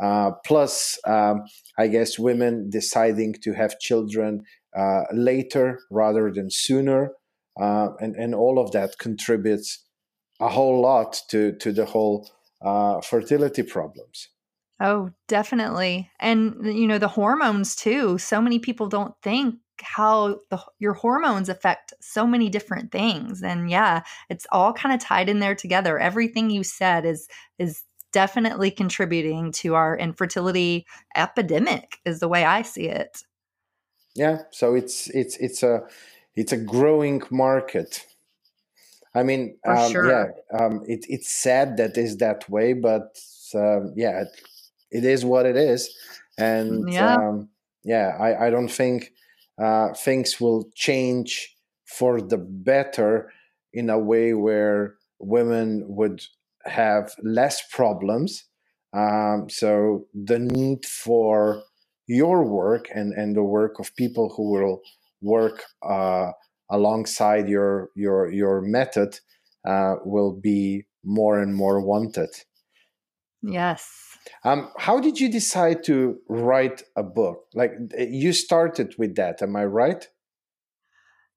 [0.00, 1.42] Uh, plus, um,
[1.78, 4.42] I guess women deciding to have children
[4.76, 7.12] uh, later rather than sooner,
[7.60, 9.84] uh, and and all of that contributes
[10.40, 12.28] a whole lot to to the whole
[12.62, 14.28] uh, fertility problems.
[14.80, 18.18] Oh, definitely, and you know the hormones too.
[18.18, 23.68] So many people don't think how the, your hormones affect so many different things and
[23.68, 27.26] yeah it's all kind of tied in there together everything you said is
[27.58, 33.22] is definitely contributing to our infertility epidemic is the way i see it.
[34.14, 35.82] Yeah so it's it's it's a
[36.34, 38.06] it's a growing market.
[39.14, 40.08] I mean um, sure.
[40.08, 40.26] yeah
[40.58, 43.18] um, it, it's sad that is that way but
[43.54, 44.28] um, yeah it,
[44.92, 45.96] it is what it is.
[46.38, 47.48] And yeah, um,
[47.82, 49.12] yeah I, I don't think
[49.58, 53.32] uh, things will change for the better
[53.72, 56.22] in a way where women would
[56.64, 58.44] have less problems.
[58.94, 61.62] Um, so the need for
[62.06, 64.80] your work and, and the work of people who will
[65.20, 66.32] work uh,
[66.70, 69.18] alongside your your your method
[69.66, 72.30] uh, will be more and more wanted.
[73.42, 73.88] Yes.
[74.44, 77.46] Um, how did you decide to write a book?
[77.54, 80.06] Like you started with that, am I right?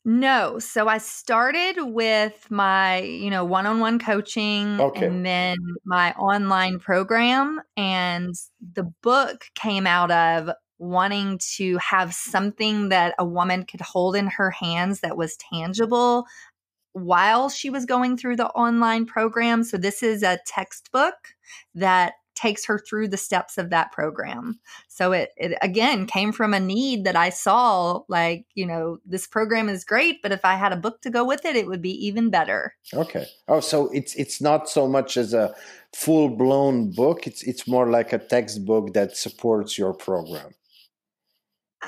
[0.07, 0.59] No.
[0.59, 5.07] So I started with my, you know, one-on-one coaching okay.
[5.07, 8.35] and then my online program and
[8.75, 14.27] the book came out of wanting to have something that a woman could hold in
[14.27, 16.27] her hands that was tangible
[16.93, 19.63] while she was going through the online program.
[19.63, 21.15] So this is a textbook
[21.73, 24.59] that takes her through the steps of that program.
[24.87, 29.27] So it, it again came from a need that I saw like, you know, this
[29.27, 31.81] program is great, but if I had a book to go with it, it would
[31.81, 32.75] be even better.
[32.93, 33.25] Okay.
[33.47, 35.55] Oh, so it's it's not so much as a
[35.95, 40.53] full-blown book, it's it's more like a textbook that supports your program.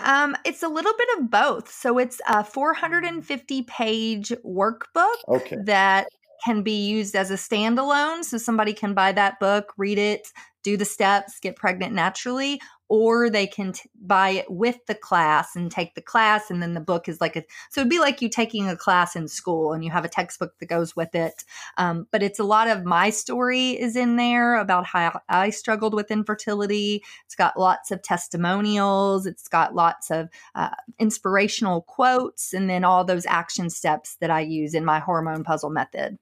[0.04, 1.72] Um, it's a little bit of both.
[1.72, 5.58] So it's a 450 page workbook okay.
[5.64, 6.08] that
[6.44, 8.24] can be used as a standalone.
[8.24, 10.28] So somebody can buy that book, read it,
[10.64, 15.56] do the steps, get pregnant naturally, or they can t- buy it with the class
[15.56, 18.22] and take the class and then the book is like a so it'd be like
[18.22, 21.44] you taking a class in school and you have a textbook that goes with it.
[21.78, 25.94] Um, but it's a lot of my story is in there about how i struggled
[25.94, 27.04] with infertility.
[27.26, 29.26] It's got lots of testimonials.
[29.26, 30.70] It's got lots of uh,
[31.00, 35.70] inspirational quotes and then all those action steps that i use in my hormone puzzle
[35.70, 36.18] method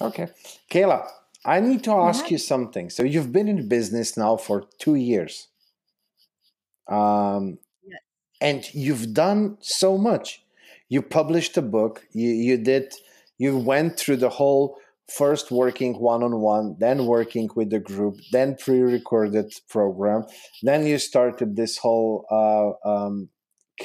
[0.00, 0.28] okay
[0.70, 1.06] kayla
[1.44, 2.32] I need to ask yeah.
[2.32, 2.90] you something.
[2.90, 5.48] So you've been in business now for two years.
[6.88, 8.00] Um, yes.
[8.40, 10.42] And you've done so much.
[10.88, 12.06] You published a book.
[12.12, 12.92] You you did.
[13.38, 14.76] You went through the whole
[15.08, 20.24] first working one on one, then working with the group, then pre-recorded program.
[20.62, 23.30] Then you started this whole uh, um,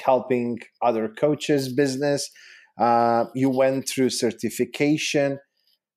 [0.03, 2.29] helping other coaches business.
[2.77, 5.39] Uh, you went through certification.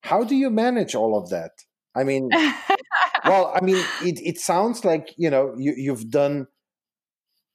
[0.03, 1.53] How do you manage all of that?
[1.95, 2.29] I mean,
[3.25, 6.47] well, I mean, it, it sounds like you know you, you've done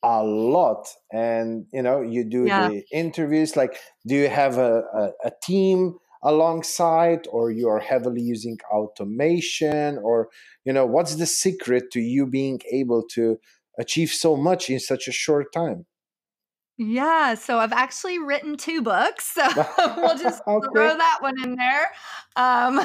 [0.04, 2.70] a lot and you know you do yeah.
[2.70, 3.78] the interviews like
[4.08, 10.30] do you have a, a, a, team alongside or you are heavily using automation or
[10.66, 13.38] you know what's the secret to you being able to
[13.80, 15.86] achieve so much in such a short time
[16.84, 19.48] yeah, so I've actually written two books, so
[19.98, 20.68] we'll just okay.
[20.74, 21.92] throw that one in there.
[22.36, 22.82] Um,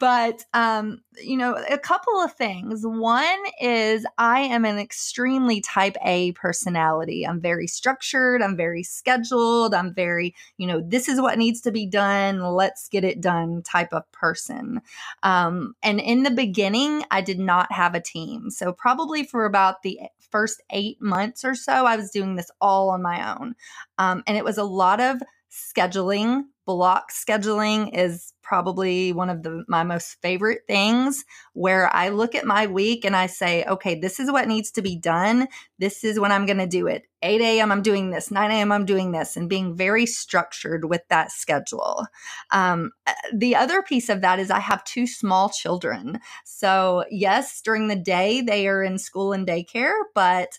[0.00, 2.80] but um, you know, a couple of things.
[2.84, 7.24] One is I am an extremely type A personality.
[7.24, 8.42] I'm very structured.
[8.42, 9.74] I'm very scheduled.
[9.74, 12.40] I'm very, you know, this is what needs to be done.
[12.40, 14.80] Let's get it done type of person.
[15.22, 18.50] Um, and in the beginning, I did not have a team.
[18.50, 22.87] So probably for about the first eight months or so, I was doing this all
[22.90, 23.54] on my own.
[23.98, 25.20] Um, and it was a lot of
[25.50, 26.44] scheduling.
[26.66, 31.24] Block scheduling is probably one of the, my most favorite things
[31.54, 34.82] where I look at my week and I say, okay, this is what needs to
[34.82, 35.48] be done.
[35.78, 37.04] This is when I'm going to do it.
[37.22, 38.30] 8 a.m., I'm doing this.
[38.30, 42.06] 9 a.m., I'm doing this, and being very structured with that schedule.
[42.52, 46.20] Um, uh, the other piece of that is I have two small children.
[46.44, 50.58] So, yes, during the day, they are in school and daycare, but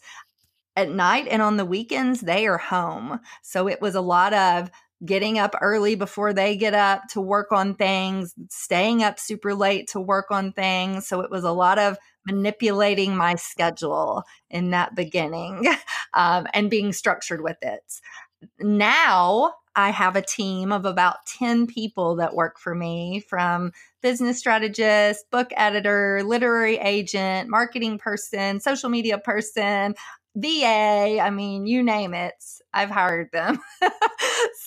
[0.79, 3.19] at night and on the weekends, they are home.
[3.41, 4.71] So it was a lot of
[5.05, 9.89] getting up early before they get up to work on things, staying up super late
[9.89, 11.05] to work on things.
[11.05, 15.67] So it was a lot of manipulating my schedule in that beginning
[16.13, 17.83] um, and being structured with it.
[18.59, 24.39] Now I have a team of about 10 people that work for me from business
[24.39, 29.95] strategist, book editor, literary agent, marketing person, social media person,
[30.35, 32.35] VA, I mean, you name it,
[32.73, 33.59] I've hired them.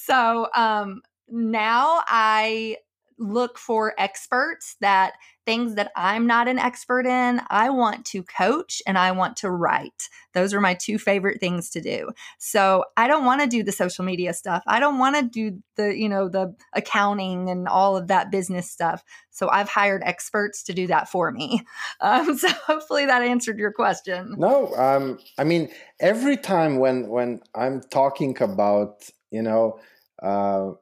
[0.07, 2.77] so um, now I
[3.19, 8.81] look for experts that things that I'm not an expert in, I want to coach
[8.87, 10.09] and I want to write.
[10.35, 12.11] Those are my two favorite things to do.
[12.39, 14.63] So I don't want to do the social media stuff.
[14.67, 18.71] I don't want to do the, you know, the accounting and all of that business
[18.71, 19.03] stuff.
[19.31, 21.63] So I've hired experts to do that for me.
[22.01, 24.35] Um, so hopefully that answered your question.
[24.37, 25.69] No, um, I mean,
[26.01, 29.79] every time when when I'm talking about, you know,
[30.21, 30.73] uh,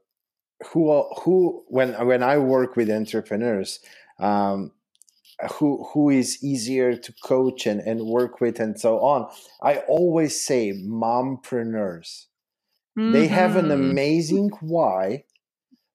[0.69, 3.81] who who when when I work with entrepreneurs,
[4.19, 4.73] um,
[5.53, 9.29] who who is easier to coach and, and work with and so on.
[9.63, 12.27] I always say mompreneurs.
[12.99, 13.13] Mm-hmm.
[13.13, 13.91] They have an mm-hmm.
[13.91, 15.25] amazing why,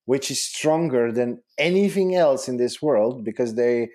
[0.04, 3.90] which is stronger than anything else in this world because they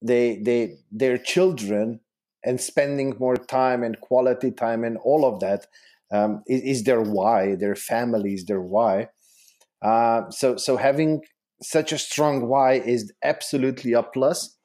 [0.00, 2.00] they they their children
[2.44, 5.66] and spending more time and quality time and all of that
[6.10, 7.56] um, is, is their why.
[7.56, 9.08] Their families, their why.
[9.82, 11.22] Uh, so so having
[11.62, 14.56] such a strong why is absolutely a plus.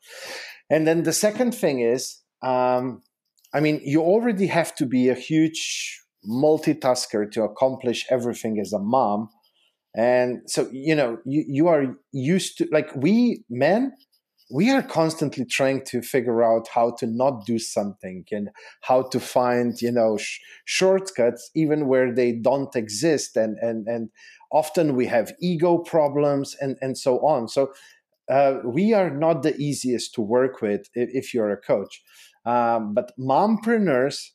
[0.69, 3.01] And then the second thing is, um,
[3.53, 8.79] I mean, you already have to be a huge multitasker to accomplish everything as a
[8.79, 9.29] mom.
[9.95, 13.91] And so, you know, you, you are used to, like, we men,
[14.51, 18.49] we are constantly trying to figure out how to not do something and
[18.81, 23.35] how to find, you know, sh- shortcuts even where they don't exist.
[23.35, 24.09] And, and, and
[24.53, 27.47] often we have ego problems and, and so on.
[27.47, 27.73] So
[28.29, 32.03] uh, we are not the easiest to work with if, if you're a coach.
[32.45, 34.29] Um, but mompreneurs,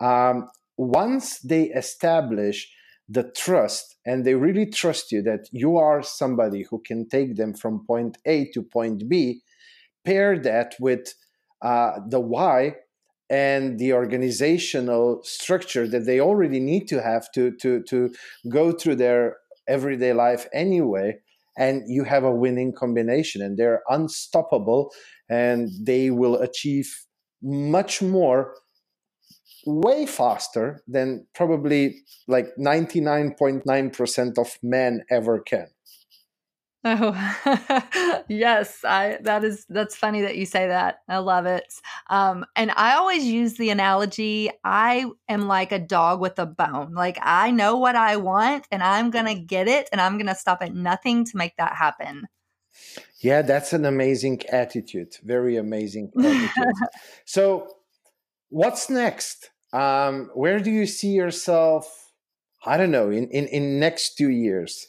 [0.00, 2.70] um, once they establish
[3.08, 7.54] the trust and they really trust you that you are somebody who can take them
[7.54, 9.42] from point A to point B,
[10.04, 11.14] pair that with
[11.62, 12.76] uh, the why
[13.30, 18.12] and the organizational structure that they already need to have to to to
[18.48, 19.36] go through their
[19.68, 21.14] everyday life anyway
[21.58, 24.90] and you have a winning combination and they're unstoppable
[25.28, 26.90] and they will achieve
[27.42, 28.54] much more
[29.66, 31.96] way faster than probably
[32.26, 35.66] like 99.9% of men ever can
[36.84, 38.78] Oh, yes.
[38.84, 40.98] I that is that's funny that you say that.
[41.08, 41.72] I love it.
[42.10, 46.92] Um, and I always use the analogy I am like a dog with a bone.
[46.94, 50.26] Like I know what I want and I'm going to get it and I'm going
[50.26, 52.26] to stop at nothing to make that happen.
[53.20, 55.16] Yeah, that's an amazing attitude.
[55.22, 56.74] Very amazing attitude.
[57.24, 57.68] so,
[58.48, 59.50] what's next?
[59.72, 62.12] Um, where do you see yourself?
[62.64, 64.88] I don't know in in in next two years.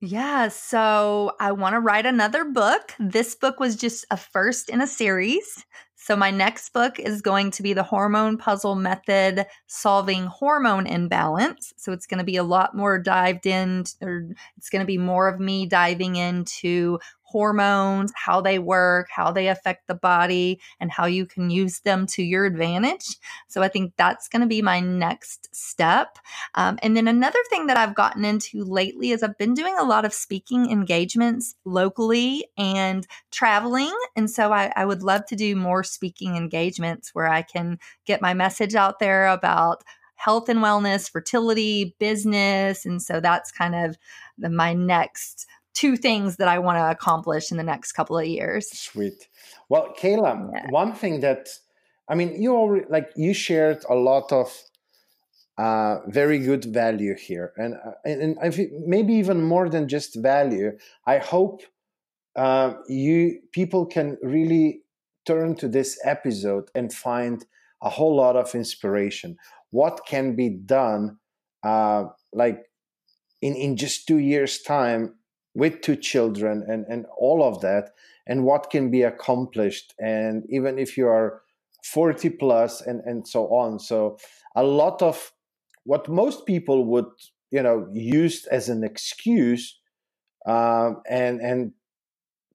[0.00, 2.94] Yeah, so I want to write another book.
[3.00, 5.64] This book was just a first in a series.
[5.96, 11.72] So, my next book is going to be the Hormone Puzzle Method Solving Hormone Imbalance.
[11.76, 14.98] So, it's going to be a lot more dived in, or it's going to be
[14.98, 20.90] more of me diving into hormones, how they work, how they affect the body, and
[20.90, 23.16] how you can use them to your advantage.
[23.48, 26.18] So I think that's going to be my next step.
[26.54, 29.84] Um, and then another thing that I've gotten into lately is I've been doing a
[29.84, 33.94] lot of speaking engagements locally and traveling.
[34.16, 38.22] And so I, I would love to do more speaking engagements where I can get
[38.22, 42.84] my message out there about health and wellness, fertility, business.
[42.84, 43.96] And so that's kind of
[44.36, 45.46] the, my next
[45.78, 48.68] two things that I want to accomplish in the next couple of years.
[48.72, 49.28] Sweet.
[49.68, 50.70] Well, Kayla, yeah.
[50.70, 51.48] one thing that
[52.08, 54.48] I mean, you already like you shared a lot of
[55.58, 60.78] uh, very good value here, and uh, and, and maybe even more than just value.
[61.06, 61.62] I hope
[62.34, 64.82] uh, you people can really
[65.26, 67.44] turn to this episode and find
[67.82, 69.36] a whole lot of inspiration.
[69.70, 71.18] What can be done,
[71.62, 72.64] uh, like
[73.42, 75.17] in in just two years' time,
[75.58, 77.90] with two children and, and all of that
[78.28, 79.92] and what can be accomplished.
[79.98, 81.42] And even if you are
[81.84, 83.80] 40 plus and, and so on.
[83.80, 84.18] So
[84.54, 85.32] a lot of
[85.84, 87.06] what most people would
[87.50, 89.78] you know use as an excuse
[90.46, 91.72] um, and and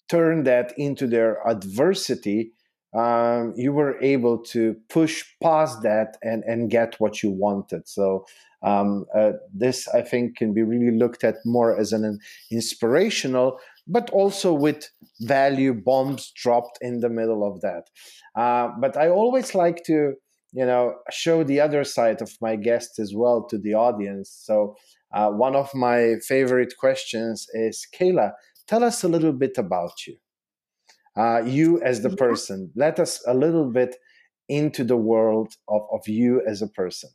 [0.07, 2.52] turn that into their adversity
[2.95, 8.25] um, you were able to push past that and and get what you wanted so
[8.63, 12.19] um, uh, this, I think, can be really looked at more as an
[12.49, 14.89] inspirational, but also with
[15.19, 17.89] value bombs dropped in the middle of that.
[18.35, 20.13] Uh, but I always like to,
[20.53, 24.29] you know, show the other side of my guests as well to the audience.
[24.31, 24.75] So
[25.13, 28.31] uh, one of my favorite questions is, Kayla,
[28.67, 30.15] tell us a little bit about you.
[31.15, 32.71] Uh, you as the person.
[32.75, 33.95] Let us a little bit
[34.49, 37.09] into the world of, of you as a person.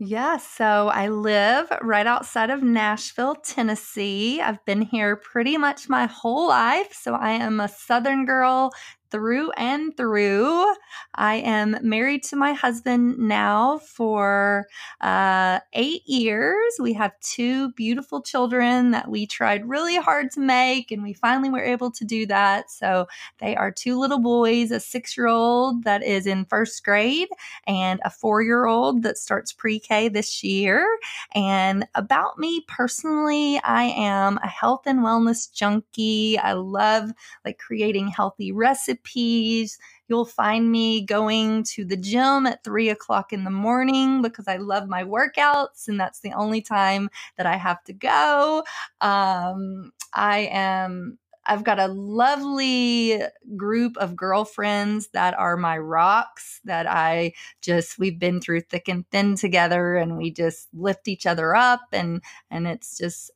[0.00, 4.40] Yeah, so I live right outside of Nashville, Tennessee.
[4.40, 6.92] I've been here pretty much my whole life.
[6.92, 8.70] So I am a Southern girl
[9.10, 10.74] through and through.
[11.14, 14.66] I am married to my husband now for
[15.00, 16.74] uh, eight years.
[16.78, 21.50] We have two beautiful children that we tried really hard to make, and we finally
[21.50, 22.70] were able to do that.
[22.70, 27.28] So they are two little boys a six year old that is in first grade,
[27.66, 30.86] and a four year old that starts pre K this year.
[31.34, 36.38] And about me personally, I am a health and wellness junkie.
[36.38, 37.10] I love
[37.44, 39.78] like creating healthy recipes recipes.
[40.08, 44.56] You'll find me going to the gym at three o'clock in the morning because I
[44.56, 48.64] love my workouts and that's the only time that I have to go.
[49.00, 51.18] Um, I am
[51.48, 53.22] I've got a lovely
[53.56, 57.32] group of girlfriends that are my rocks that I
[57.62, 61.80] just we've been through thick and thin together and we just lift each other up
[61.92, 63.30] and and it's just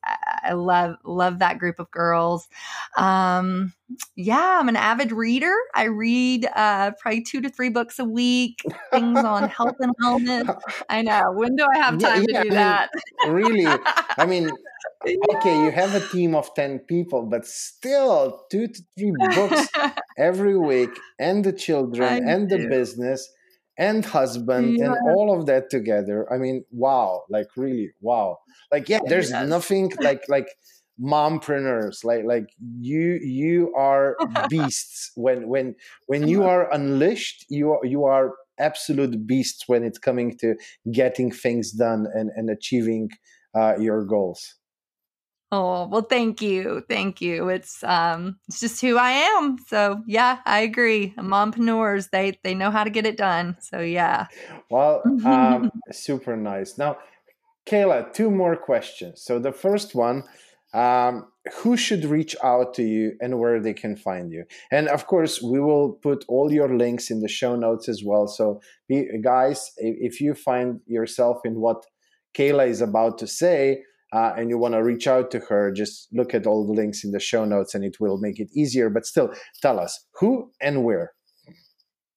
[0.45, 2.49] I love love that group of girls.
[2.97, 3.73] Um
[4.15, 5.55] yeah, I'm an avid reader.
[5.75, 8.61] I read uh probably 2 to 3 books a week,
[8.91, 10.55] things on health and wellness.
[10.89, 11.33] I know.
[11.33, 12.91] When do I have time yeah, yeah, to do I that?
[13.25, 13.67] Mean, really?
[14.19, 14.51] I mean,
[15.35, 19.69] okay, you have a team of 10 people, but still two to three books
[20.19, 22.59] every week, and the children, I and do.
[22.59, 23.29] the business,
[23.79, 24.87] and husband, yeah.
[24.87, 26.31] and all of that together.
[26.33, 28.39] I mean, wow, like really, wow.
[28.71, 29.49] Like, yeah, there's yes.
[29.49, 30.49] nothing like, like,
[31.01, 34.15] mompreneurs like like you you are
[34.51, 35.75] beasts when when
[36.07, 40.55] when you are unleashed you are you are absolute beasts when it's coming to
[40.93, 43.09] getting things done and and achieving
[43.55, 44.55] uh, your goals
[45.55, 46.83] Oh, well, thank you.
[46.89, 47.51] Thank you.
[47.51, 49.59] It's um it's just who I am.
[49.69, 51.13] So yeah, I agree.
[51.19, 53.59] Mompreneurs, they they know how to get it done.
[53.61, 54.29] So yeah.
[54.71, 56.79] Well, um, super nice.
[56.79, 56.97] Now,
[57.67, 59.23] Kayla, two more questions.
[59.23, 60.25] So the first one,
[60.73, 64.45] um, who should reach out to you and where they can find you.
[64.71, 68.27] And of course, we will put all your links in the show notes as well.
[68.27, 71.85] So, be, guys, if you find yourself in what
[72.35, 73.83] Kayla is about to say,
[74.13, 77.05] uh, and you want to reach out to her, just look at all the links
[77.05, 78.91] in the show notes and it will make it easier.
[78.91, 81.13] But still, tell us who and where.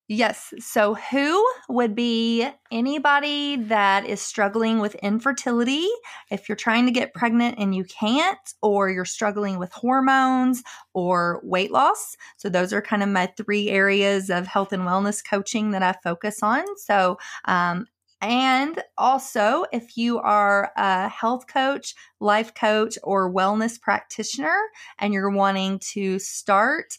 [0.08, 0.54] Yes.
[0.60, 5.88] So, who would be anybody that is struggling with infertility?
[6.30, 10.62] If you're trying to get pregnant and you can't, or you're struggling with hormones
[10.94, 12.16] or weight loss.
[12.38, 15.96] So, those are kind of my three areas of health and wellness coaching that I
[16.04, 16.64] focus on.
[16.78, 17.88] So, um,
[18.22, 24.58] and also, if you are a health coach, life coach, or wellness practitioner,
[25.00, 26.98] and you're wanting to start,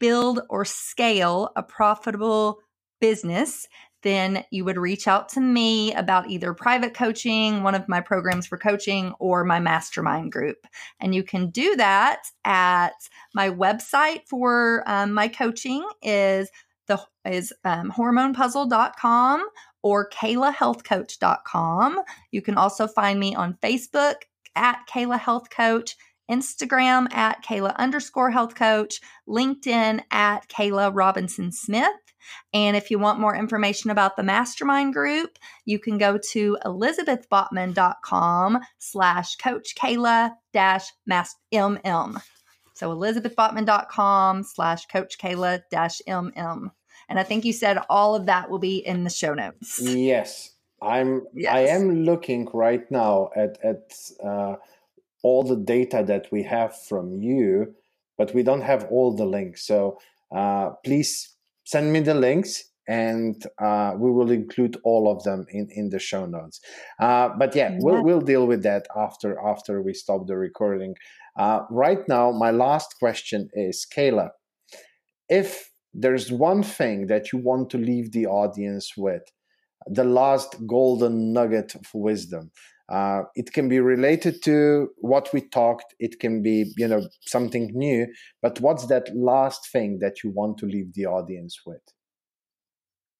[0.00, 2.58] build, or scale a profitable
[3.00, 3.68] business,
[4.02, 8.46] then you would reach out to me about either private coaching, one of my programs
[8.46, 10.66] for coaching, or my mastermind group.
[11.00, 12.94] And you can do that at
[13.34, 16.48] my website for um, my coaching is
[16.86, 19.44] the is um, hormonepuzzle.com
[19.86, 22.00] or kaylahealthcoach.com.
[22.32, 24.16] You can also find me on Facebook
[24.56, 25.94] at Kayla Health Coach,
[26.28, 31.86] Instagram at Kayla underscore health coach, LinkedIn at Kayla Robinson Smith.
[32.52, 38.58] And if you want more information about the mastermind group, you can go to elizabethbotman.com
[38.78, 42.22] slash coach Kayla dash mm.
[42.74, 46.72] So elizabethbotman.com slash coach Kayla dash mm.
[47.08, 49.80] And I think you said all of that will be in the show notes.
[49.80, 50.52] Yes.
[50.82, 51.52] I'm yes.
[51.54, 54.56] I am looking right now at at uh,
[55.22, 57.74] all the data that we have from you,
[58.18, 59.66] but we don't have all the links.
[59.66, 59.98] So
[60.34, 61.34] uh, please
[61.64, 65.98] send me the links and uh, we will include all of them in, in the
[65.98, 66.60] show notes.
[67.00, 70.94] Uh, but yeah, yeah, We'll, we'll deal with that after after we stop the recording.
[71.38, 74.30] Uh, right now, my last question is Kayla,
[75.28, 79.22] if there's one thing that you want to leave the audience with
[79.86, 82.50] the last golden nugget of wisdom.
[82.88, 87.72] Uh, it can be related to what we talked it can be you know something
[87.74, 88.06] new
[88.42, 91.82] but what's that last thing that you want to leave the audience with?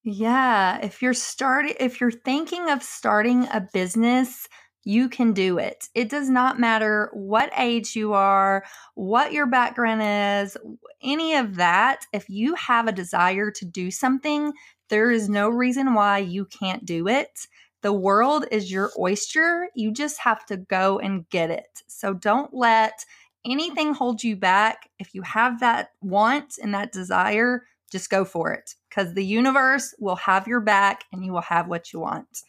[0.05, 4.47] Yeah if you're starting if you're thinking of starting a business
[4.87, 5.89] you can do it.
[5.97, 8.65] It does not matter what age you are,
[8.95, 10.57] what your background is,
[11.03, 12.07] any of that.
[12.13, 14.53] If you have a desire to do something,
[14.89, 17.49] there is no reason why you can't do it.
[17.83, 19.69] The world is your oyster.
[19.75, 21.83] You just have to go and get it.
[21.89, 23.05] So don't let
[23.45, 24.89] anything hold you back.
[25.01, 29.97] If you have that want and that desire, just go for it because the universe
[29.99, 32.43] will have your back and you will have what you want.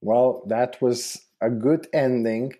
[0.00, 2.54] Well, that was a good ending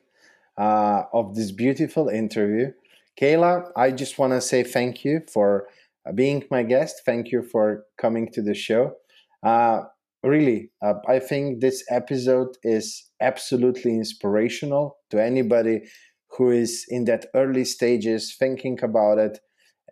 [0.59, 2.73] uh, of this beautiful interview.
[3.21, 5.67] Kayla, I just want to say thank you for
[6.15, 7.03] being my guest.
[7.07, 8.97] Thank you for coming to the show.
[9.43, 9.83] Uh,
[10.23, 15.83] really, uh, I think this episode is absolutely inspirational to anybody
[16.37, 19.39] who is in that early stages thinking about it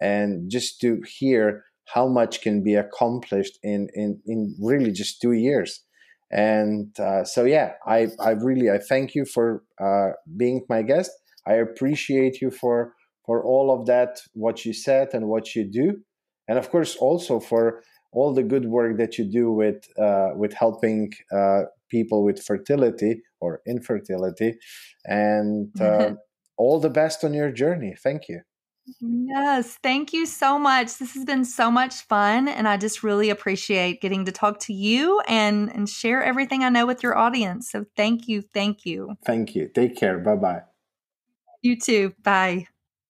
[0.01, 5.32] and just to hear how much can be accomplished in, in, in really just two
[5.32, 5.84] years
[6.33, 11.11] and uh, so yeah i i really i thank you for uh, being my guest.
[11.47, 12.95] I appreciate you for
[13.26, 15.99] for all of that what you said and what you do.
[16.49, 20.53] And of course also for all the good work that you do with uh, with
[20.53, 24.55] helping uh, people with fertility or infertility.
[25.05, 26.12] And uh,
[26.57, 27.95] all the best on your journey.
[28.03, 28.43] Thank you
[29.01, 30.99] Yes, thank you so much.
[30.99, 34.72] This has been so much fun and I just really appreciate getting to talk to
[34.72, 37.70] you and and share everything I know with your audience.
[37.70, 39.16] So thank you, thank you.
[39.24, 39.66] Thank you.
[39.68, 40.18] Take care.
[40.20, 40.62] Bye-bye.
[41.62, 42.14] You too.
[42.22, 42.66] Bye.